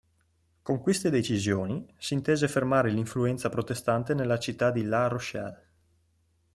Con 0.63 0.81
queste 0.81 1.11
decisioni 1.11 1.85
si 1.99 2.15
intese 2.15 2.47
fermare 2.47 2.89
l'influenza 2.89 3.49
protestante 3.49 4.15
nella 4.15 4.39
città 4.39 4.71
di 4.71 4.81
La 4.83 5.05
Rochelle. 5.07 5.67